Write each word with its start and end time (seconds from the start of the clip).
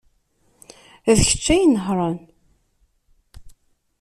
D 1.17 1.19
kečč 1.27 1.45
ay 1.53 1.61
inehhṛen. 1.65 2.19